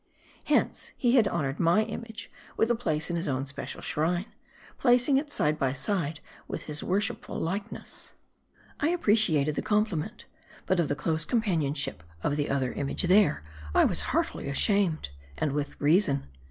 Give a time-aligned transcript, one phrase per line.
[0.45, 4.25] Hence he had honored my image with a place in his own special shrine;
[4.79, 8.15] placing it side by side with his worshipful likeness.
[8.79, 10.25] I appreciated the compliment.
[10.65, 13.43] But of the close compan ionship of the other image there,
[13.75, 15.09] I was heartily ashamed.
[15.37, 16.25] And with reason.